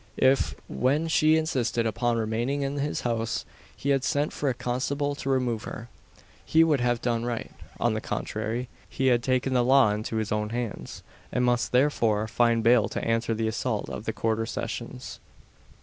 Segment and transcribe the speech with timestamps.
[0.17, 3.45] If, when she insisted upon remaining in his house,
[3.77, 5.89] he had sent for a constable to remove her,
[6.43, 7.51] he would have done right.
[7.79, 12.27] On the contrary, he had taken the law into his own hands, and must therefore
[12.27, 15.19] find bail to answer the assault at the Quarter Sessions.